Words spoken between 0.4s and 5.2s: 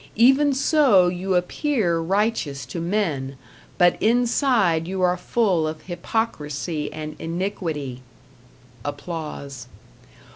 so you appear righteous to men, but inside you are